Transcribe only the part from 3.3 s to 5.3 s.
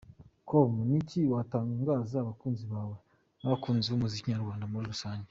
n’abakunzi b’umuziki nyarwanda muri Rusange?.